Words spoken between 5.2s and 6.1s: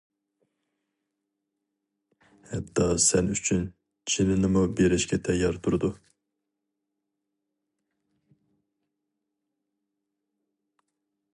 تەييار تۇرىدۇ.